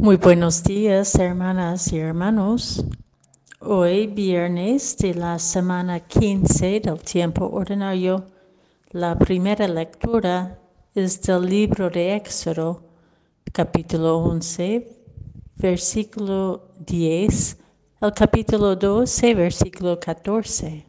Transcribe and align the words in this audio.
Muy 0.00 0.16
buenos 0.16 0.62
días, 0.62 1.16
hermanas 1.16 1.92
y 1.92 1.98
hermanos. 1.98 2.84
Hoy, 3.58 4.06
viernes 4.06 4.96
de 4.96 5.12
la 5.12 5.40
semana 5.40 5.98
15 5.98 6.78
del 6.78 7.00
tiempo 7.00 7.46
ordinario, 7.46 8.24
la 8.90 9.18
primera 9.18 9.66
lectura 9.66 10.56
es 10.94 11.20
del 11.22 11.46
libro 11.46 11.90
de 11.90 12.14
Éxodo, 12.14 12.80
capítulo 13.52 14.18
11, 14.18 14.88
versículo 15.56 16.68
10, 16.86 17.58
el 18.00 18.12
capítulo 18.12 18.76
12, 18.76 19.34
versículo 19.34 19.98
14. 19.98 20.86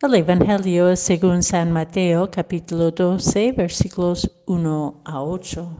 El 0.00 0.14
Evangelio 0.14 0.88
es 0.88 1.00
según 1.00 1.42
San 1.42 1.70
Mateo, 1.70 2.30
capítulo 2.30 2.90
12, 2.90 3.52
versículos 3.52 4.30
1 4.46 5.02
a 5.04 5.22
8. 5.22 5.76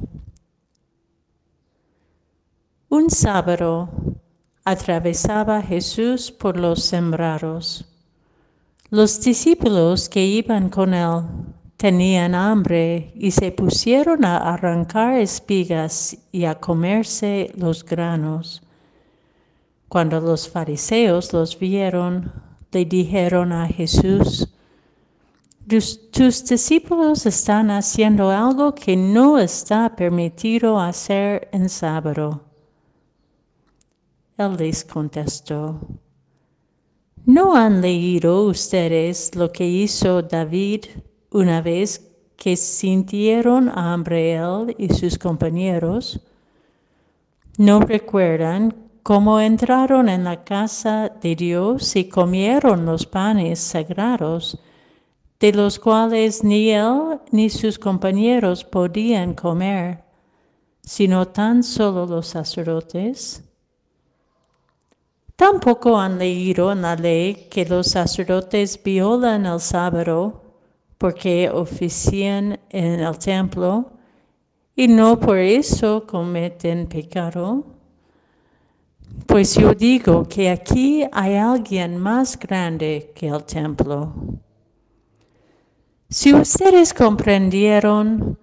Un 2.92 3.08
sábado 3.08 3.88
atravesaba 4.66 5.62
Jesús 5.62 6.30
por 6.30 6.60
los 6.60 6.82
sembrados. 6.82 7.86
Los 8.90 9.18
discípulos 9.18 10.10
que 10.10 10.22
iban 10.22 10.68
con 10.68 10.92
él 10.92 11.22
tenían 11.78 12.34
hambre 12.34 13.10
y 13.14 13.30
se 13.30 13.50
pusieron 13.50 14.26
a 14.26 14.36
arrancar 14.36 15.14
espigas 15.14 16.18
y 16.32 16.44
a 16.44 16.60
comerse 16.60 17.50
los 17.56 17.82
granos. 17.82 18.62
Cuando 19.88 20.20
los 20.20 20.46
fariseos 20.46 21.32
los 21.32 21.58
vieron, 21.58 22.30
le 22.72 22.84
dijeron 22.84 23.54
a 23.54 23.68
Jesús, 23.68 24.52
tus 25.66 26.44
discípulos 26.44 27.24
están 27.24 27.70
haciendo 27.70 28.30
algo 28.30 28.74
que 28.74 28.98
no 28.98 29.38
está 29.38 29.96
permitido 29.96 30.78
hacer 30.78 31.48
en 31.52 31.70
sábado. 31.70 32.51
Él 34.38 34.56
les 34.56 34.82
contestó, 34.82 35.78
¿no 37.26 37.54
han 37.54 37.82
leído 37.82 38.46
ustedes 38.46 39.34
lo 39.34 39.52
que 39.52 39.68
hizo 39.68 40.22
David 40.22 40.86
una 41.30 41.60
vez 41.60 42.10
que 42.36 42.56
sintieron 42.56 43.68
hambre 43.68 44.32
él 44.32 44.74
y 44.78 44.88
sus 44.88 45.18
compañeros? 45.18 46.18
¿No 47.58 47.80
recuerdan 47.80 48.74
cómo 49.02 49.38
entraron 49.38 50.08
en 50.08 50.24
la 50.24 50.42
casa 50.42 51.10
de 51.10 51.36
Dios 51.36 51.94
y 51.94 52.08
comieron 52.08 52.86
los 52.86 53.04
panes 53.04 53.58
sagrados, 53.58 54.58
de 55.38 55.52
los 55.52 55.78
cuales 55.78 56.42
ni 56.42 56.70
él 56.70 57.20
ni 57.30 57.50
sus 57.50 57.78
compañeros 57.78 58.64
podían 58.64 59.34
comer, 59.34 60.02
sino 60.80 61.28
tan 61.28 61.62
solo 61.62 62.06
los 62.06 62.28
sacerdotes? 62.28 63.51
Tampoco 65.42 65.98
han 65.98 66.20
leído 66.20 66.70
en 66.70 66.82
la 66.82 66.94
ley 66.94 67.48
que 67.50 67.64
los 67.64 67.88
sacerdotes 67.88 68.80
violan 68.80 69.44
el 69.44 69.58
sábado 69.58 70.40
porque 70.98 71.50
ofician 71.50 72.60
en 72.70 73.00
el 73.00 73.18
templo 73.18 73.90
y 74.76 74.86
no 74.86 75.18
por 75.18 75.38
eso 75.38 76.06
cometen 76.06 76.86
pecado. 76.86 77.66
Pues 79.26 79.56
yo 79.56 79.74
digo 79.74 80.28
que 80.28 80.48
aquí 80.48 81.04
hay 81.10 81.34
alguien 81.34 81.98
más 81.98 82.38
grande 82.38 83.10
que 83.12 83.26
el 83.26 83.42
templo. 83.42 84.14
Si 86.08 86.32
ustedes 86.32 86.94
comprendieron 86.94 88.38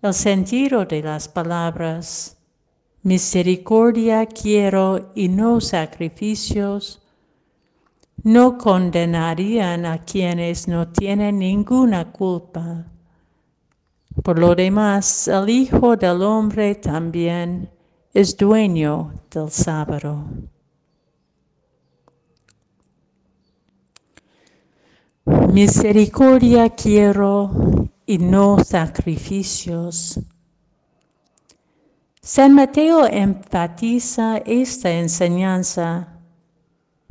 el 0.00 0.14
sentido 0.14 0.84
de 0.84 1.02
las 1.02 1.26
palabras, 1.26 2.36
misericordia 3.04 4.24
quiero 4.24 5.12
y 5.14 5.28
no 5.28 5.60
sacrificios, 5.60 7.02
no 8.22 8.56
condenarían 8.56 9.84
a 9.84 9.98
quienes 9.98 10.66
no 10.66 10.88
tienen 10.88 11.38
ninguna 11.38 12.10
culpa. 12.10 12.86
Por 14.22 14.38
lo 14.38 14.54
demás, 14.54 15.28
el 15.28 15.50
Hijo 15.50 15.96
del 15.96 16.22
Hombre 16.22 16.76
también 16.76 17.70
es 18.14 18.36
dueño 18.38 19.12
del 19.30 19.50
sábado. 19.50 20.24
Misericordia 25.52 26.70
quiero 26.70 27.50
y 28.06 28.16
no 28.16 28.64
sacrificios 28.64 30.18
San 32.26 32.54
Mateo 32.54 33.04
enfatiza 33.06 34.38
esta 34.46 34.90
enseñanza, 34.90 36.08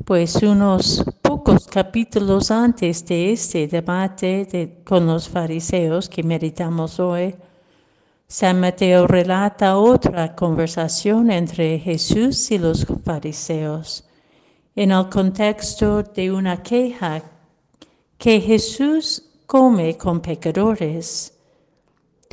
pues 0.03 0.41
unos 0.41 1.05
pocos 1.21 1.67
capítulos 1.67 2.49
antes 2.49 3.05
de 3.05 3.31
este 3.31 3.67
debate 3.67 4.81
con 4.83 5.05
los 5.05 5.29
fariseos 5.29 6.09
que 6.09 6.23
meditamos 6.23 6.99
hoy, 6.99 7.35
San 8.27 8.59
Mateo 8.59 9.05
relata 9.05 9.77
otra 9.77 10.35
conversación 10.35 11.29
entre 11.29 11.77
Jesús 11.77 12.49
y 12.49 12.57
los 12.57 12.83
fariseos 13.05 14.05
en 14.75 14.91
el 14.91 15.09
contexto 15.09 16.01
de 16.01 16.31
una 16.31 16.63
queja 16.63 17.21
que 18.17 18.41
Jesús 18.41 19.29
come 19.45 19.95
con 19.95 20.21
pecadores 20.21 21.32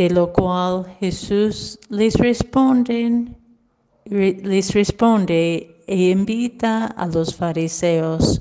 de 0.00 0.08
lo 0.08 0.32
cual 0.32 0.86
Jesús 0.98 1.78
les 1.90 2.14
responde, 2.14 3.36
les 4.06 4.72
responde 4.72 5.76
e 5.86 6.10
invita 6.10 6.86
a 6.86 7.06
los 7.06 7.34
fariseos, 7.34 8.40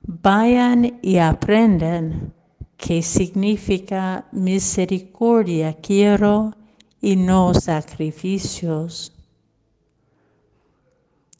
vayan 0.00 0.98
y 1.02 1.18
aprendan 1.18 2.32
qué 2.78 3.02
significa 3.02 4.24
misericordia 4.32 5.74
quiero 5.82 6.54
y 7.02 7.14
no 7.14 7.52
sacrificios. 7.52 9.12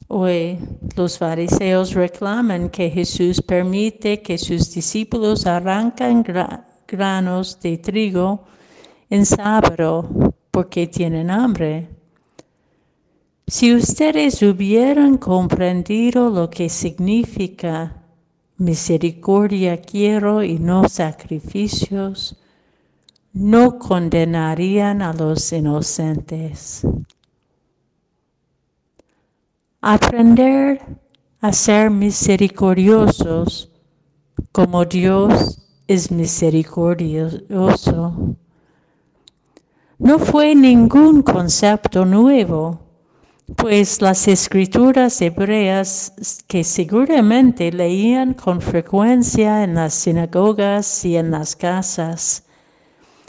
Hoy 0.08 0.58
los 0.96 1.16
fariseos 1.16 1.94
reclaman 1.94 2.68
que 2.68 2.90
Jesús 2.90 3.40
permite 3.40 4.20
que 4.20 4.36
sus 4.36 4.70
discípulos 4.74 5.46
arranquen 5.46 6.22
granos 6.86 7.58
de 7.58 7.78
trigo 7.78 8.52
en 9.12 9.26
sábado 9.26 10.08
porque 10.50 10.86
tienen 10.86 11.30
hambre. 11.30 11.90
Si 13.46 13.74
ustedes 13.74 14.42
hubieran 14.42 15.18
comprendido 15.18 16.30
lo 16.30 16.48
que 16.48 16.70
significa 16.70 18.02
misericordia 18.56 19.82
quiero 19.82 20.42
y 20.42 20.58
no 20.58 20.88
sacrificios, 20.88 22.38
no 23.34 23.78
condenarían 23.78 25.02
a 25.02 25.12
los 25.12 25.52
inocentes. 25.52 26.80
Aprender 29.82 30.80
a 31.42 31.52
ser 31.52 31.90
misericordiosos 31.90 33.70
como 34.52 34.86
Dios 34.86 35.58
es 35.86 36.10
misericordioso 36.10 38.38
no 40.02 40.18
fue 40.18 40.56
ningún 40.56 41.22
concepto 41.22 42.04
nuevo, 42.04 42.80
pues 43.54 44.02
las 44.02 44.26
escrituras 44.26 45.22
hebreas 45.22 46.42
que 46.48 46.64
seguramente 46.64 47.70
leían 47.70 48.34
con 48.34 48.60
frecuencia 48.60 49.62
en 49.62 49.76
las 49.76 49.94
sinagogas 49.94 51.04
y 51.04 51.16
en 51.16 51.30
las 51.30 51.54
casas, 51.54 52.44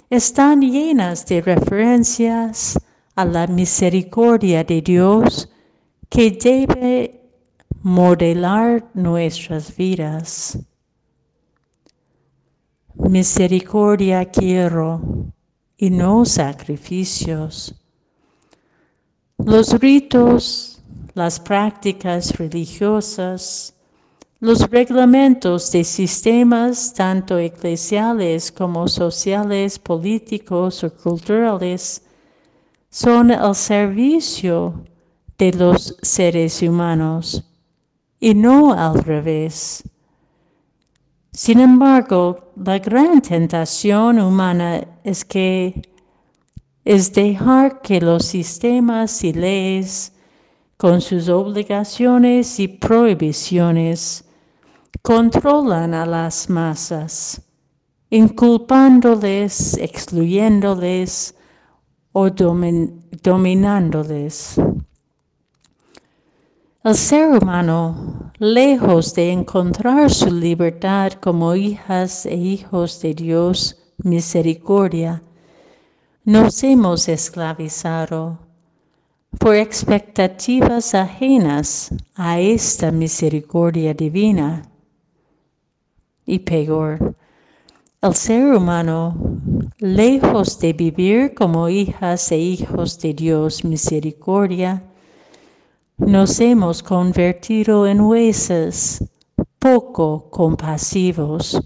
están 0.09 0.62
llenas 0.62 1.28
de 1.28 1.41
referencias 1.41 2.79
a 3.15 3.24
la 3.24 3.45
misericordia 3.45 4.63
de 4.63 4.81
Dios 4.81 5.51
que 6.09 6.31
debe 6.31 7.21
modelar 7.83 8.89
nuestras 8.95 9.75
vidas. 9.77 10.57
Misericordia 12.95 14.25
quiero 14.25 15.33
y 15.78 15.90
no 15.90 16.25
sacrificios. 16.25 17.75
Los 19.38 19.80
ritos, 19.80 20.81
las 21.14 21.40
prácticas 21.40 22.38
religiosas, 22.38 23.74
los 24.40 24.70
reglamentos 24.70 25.72
de 25.72 25.84
sistemas 25.84 26.94
tanto 26.94 27.38
eclesiales 27.38 28.52
como 28.52 28.88
sociales, 28.88 29.80
políticos 29.80 30.84
o 30.84 30.94
culturales 30.94 32.04
son 32.90 33.31
el 33.31 33.56
servicio 33.56 34.84
de 35.38 35.54
los 35.54 35.98
seres 36.02 36.62
humanos 36.62 37.44
y 38.20 38.34
no 38.34 38.74
al 38.74 39.04
revés. 39.04 39.84
Sin 41.35 41.59
embargo, 41.59 42.53
la 42.56 42.77
gran 42.77 43.19
tentación 43.19 44.19
humana 44.19 44.85
es 45.03 45.25
que 45.25 45.81
es 46.85 47.12
dejar 47.12 47.81
que 47.81 48.00
los 48.00 48.25
sistemas 48.25 49.24
y 49.24 49.33
leyes, 49.33 50.13
con 50.77 51.01
sus 51.01 51.30
obligaciones 51.30 52.59
y 52.59 52.68
prohibiciones, 52.68 54.25
controlan 55.01 55.95
a 55.95 56.06
las 56.06 56.51
masas, 56.51 57.41
inculpándoles, 58.12 59.75
excluyéndoles 59.79 61.33
o 62.12 62.29
dominándoles. 62.29 64.59
El 66.85 66.95
ser 66.95 67.30
humano, 67.30 68.30
lejos 68.39 69.13
de 69.13 69.31
encontrar 69.31 70.12
su 70.12 70.30
libertad 70.30 71.13
como 71.13 71.56
hijas 71.56 72.25
e 72.25 72.35
hijos 72.35 73.00
de 73.01 73.13
Dios, 73.13 73.77
misericordia, 74.03 75.24
nos 76.25 76.62
hemos 76.62 77.07
esclavizado 77.07 78.38
por 79.39 79.56
expectativas 79.56 80.94
ajenas 80.94 81.89
a 82.15 82.41
esta 82.41 82.91
misericordia 82.91 83.94
divina. 83.94 84.63
Y 86.25 86.39
peor, 86.39 87.15
el 88.01 88.13
ser 88.13 88.53
humano, 88.53 89.39
lejos 89.77 90.59
de 90.59 90.74
vivir 90.74 91.33
como 91.33 91.69
hijas 91.69 92.29
e 92.33 92.38
hijos 92.38 93.00
de 93.00 93.13
Dios 93.13 93.63
misericordia, 93.63 94.83
nos 95.98 96.40
hemos 96.40 96.81
convertido 96.81 97.88
en 97.88 98.01
huesos 98.01 99.04
poco 99.60 100.30
compasivos, 100.30 101.62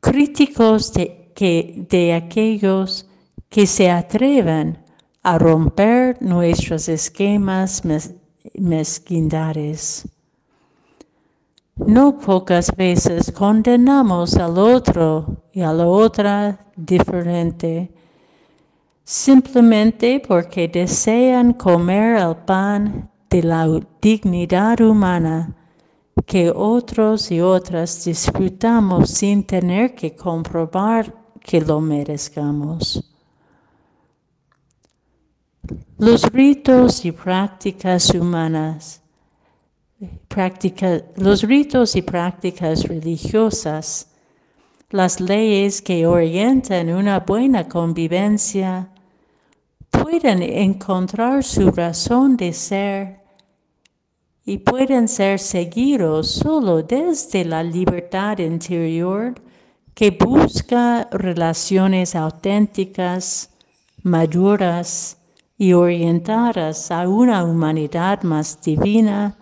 críticos 0.00 0.92
de, 0.92 1.32
que, 1.34 1.86
de 1.88 2.14
aquellos 2.14 3.06
que 3.48 3.66
se 3.66 3.90
atreven 3.90 4.78
a 5.22 5.38
romper 5.38 6.16
nuestros 6.20 6.88
esquemas 6.88 7.82
mezquindades. 8.54 10.08
No 11.76 12.18
pocas 12.18 12.74
veces 12.76 13.32
condenamos 13.32 14.36
al 14.36 14.58
otro 14.58 15.42
y 15.52 15.60
a 15.62 15.72
la 15.72 15.86
otra 15.86 16.66
diferente 16.76 17.90
simplemente 19.04 20.22
porque 20.26 20.66
desean 20.66 21.52
comer 21.52 22.16
el 22.16 22.36
pan 22.36 23.10
de 23.34 23.42
la 23.42 23.66
dignidad 24.00 24.80
humana 24.80 25.52
que 26.24 26.52
otros 26.54 27.32
y 27.32 27.40
otras 27.40 28.04
disfrutamos 28.04 29.10
sin 29.10 29.42
tener 29.42 29.92
que 29.96 30.14
comprobar 30.14 31.12
que 31.40 31.60
lo 31.60 31.80
merezcamos. 31.80 33.12
Los 35.98 36.22
ritos 36.30 37.04
y 37.04 37.10
prácticas 37.10 38.10
humanas, 38.10 39.02
los 41.16 41.42
ritos 41.42 41.96
y 41.96 42.02
prácticas 42.02 42.84
religiosas, 42.84 44.12
las 44.90 45.20
leyes 45.20 45.82
que 45.82 46.06
orientan 46.06 46.88
una 46.88 47.18
buena 47.18 47.68
convivencia, 47.68 48.90
pueden 49.90 50.40
encontrar 50.40 51.42
su 51.42 51.72
razón 51.72 52.36
de 52.36 52.52
ser 52.52 53.23
y 54.44 54.58
pueden 54.58 55.08
ser 55.08 55.38
seguidos 55.38 56.30
solo 56.30 56.82
desde 56.82 57.44
la 57.44 57.62
libertad 57.62 58.38
interior 58.38 59.34
que 59.94 60.10
busca 60.10 61.08
relaciones 61.12 62.14
auténticas, 62.14 63.50
maduras 64.02 65.18
y 65.56 65.72
orientadas 65.72 66.90
a 66.90 67.08
una 67.08 67.44
humanidad 67.44 68.22
más 68.22 68.60
divina 68.60 69.38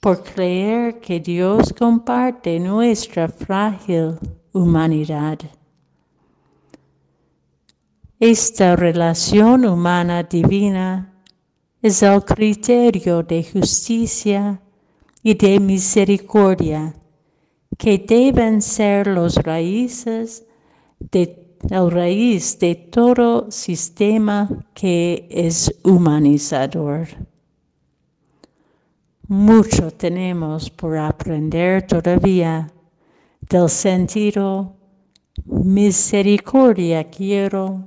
por 0.00 0.22
creer 0.22 1.00
que 1.00 1.20
Dios 1.20 1.72
comparte 1.72 2.58
nuestra 2.58 3.28
frágil 3.28 4.18
humanidad. 4.52 5.38
Esta 8.18 8.74
relación 8.74 9.64
humana 9.64 10.22
divina 10.22 11.13
es 11.84 12.02
el 12.02 12.24
criterio 12.24 13.22
de 13.22 13.44
justicia 13.44 14.58
y 15.22 15.34
de 15.34 15.60
misericordia 15.60 16.94
que 17.76 17.98
deben 17.98 18.62
ser 18.62 19.06
los 19.06 19.34
raíces 19.34 20.46
de, 20.98 21.58
raíz 21.90 22.58
de 22.58 22.74
todo 22.74 23.50
sistema 23.50 24.48
que 24.72 25.28
es 25.30 25.78
humanizador. 25.84 27.06
Mucho 29.28 29.90
tenemos 29.90 30.70
por 30.70 30.96
aprender 30.96 31.86
todavía 31.86 32.72
del 33.42 33.68
sentido 33.68 34.74
misericordia 35.44 37.10
quiero 37.10 37.84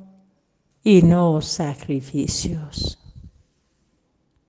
y 0.83 1.01
no 1.01 1.41
sacrificios. 1.41 3.06